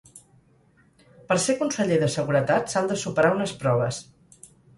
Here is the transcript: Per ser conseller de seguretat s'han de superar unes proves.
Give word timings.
Per 1.31 1.37
ser 1.43 1.55
conseller 1.59 1.99
de 2.05 2.09
seguretat 2.15 2.73
s'han 2.75 2.91
de 2.93 2.99
superar 3.03 3.33
unes 3.37 3.55
proves. 3.61 4.03